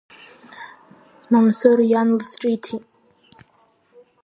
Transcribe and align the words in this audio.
Мамсыр 1.31 1.79
иан 1.91 2.09
лызҿиҭит. 2.17 2.85